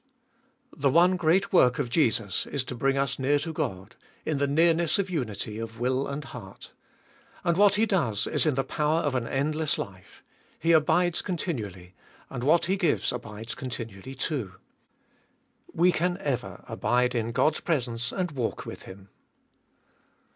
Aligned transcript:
2. 0.73 0.79
The 0.79 0.89
one 0.89 1.15
great 1.15 1.53
work 1.53 1.77
of 1.77 1.91
Jesus 1.91 2.47
Is 2.47 2.63
to 2.63 2.73
bring 2.73 2.97
us 2.97 3.19
near 3.19 3.37
to 3.37 3.53
God, 3.53 3.95
in 4.25 4.39
the 4.39 4.47
nearness 4.47 4.97
of 4.97 5.11
unity 5.11 5.59
of 5.59 5.79
will 5.79 6.07
and 6.07 6.23
heart. 6.25 6.71
And 7.43 7.55
what 7.55 7.75
He 7.75 7.85
does 7.85 8.25
is 8.25 8.47
In 8.47 8.55
the 8.55 8.63
power 8.63 9.01
of 9.01 9.13
an 9.13 9.27
endless 9.27 9.77
life; 9.77 10.23
He 10.57 10.71
abides 10.71 11.21
continually, 11.21 11.93
and 12.31 12.43
what 12.43 12.65
He 12.65 12.77
gives 12.77 13.11
abides 13.11 13.53
continually 13.53 14.15
too. 14.15 14.55
We 15.71 15.91
can 15.91 16.17
euer 16.17 16.65
abide 16.67 17.13
in 17.13 17.31
God's 17.31 17.59
presence 17.59 18.11
and 18.11 18.31
walk 18.31 18.65
with 18.65 18.85
Him. 18.85 19.09